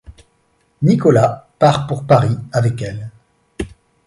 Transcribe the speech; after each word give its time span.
Nicola 0.81 1.45
part 1.59 1.85
pour 1.85 2.05
Paris 2.05 2.35
avec 2.53 2.81
elle. 2.81 3.11